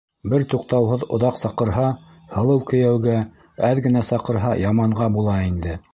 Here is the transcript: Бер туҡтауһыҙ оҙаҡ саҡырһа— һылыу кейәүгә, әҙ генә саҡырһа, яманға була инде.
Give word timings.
Бер 0.33 0.43
туҡтауһыҙ 0.53 1.03
оҙаҡ 1.17 1.37
саҡырһа— 1.41 1.83
һылыу 2.37 2.63
кейәүгә, 2.71 3.21
әҙ 3.69 3.83
генә 3.89 4.05
саҡырһа, 4.13 4.55
яманға 4.65 5.13
була 5.21 5.41
инде. 5.53 5.79